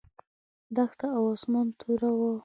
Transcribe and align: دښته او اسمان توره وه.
دښته 0.75 1.07
او 1.17 1.23
اسمان 1.35 1.67
توره 1.79 2.11
وه. 2.17 2.31